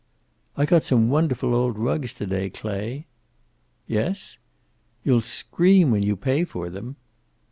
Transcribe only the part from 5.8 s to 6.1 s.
when